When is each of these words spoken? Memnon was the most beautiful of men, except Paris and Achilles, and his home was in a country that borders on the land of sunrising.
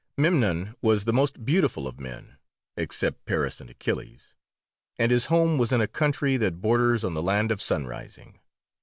Memnon 0.17 0.73
was 0.81 1.05
the 1.05 1.13
most 1.13 1.45
beautiful 1.45 1.85
of 1.85 1.99
men, 1.99 2.37
except 2.75 3.23
Paris 3.25 3.61
and 3.61 3.69
Achilles, 3.69 4.33
and 4.97 5.11
his 5.11 5.27
home 5.27 5.59
was 5.59 5.71
in 5.71 5.79
a 5.79 5.85
country 5.85 6.37
that 6.37 6.59
borders 6.59 7.03
on 7.03 7.13
the 7.13 7.21
land 7.21 7.51
of 7.51 7.61
sunrising. 7.61 8.39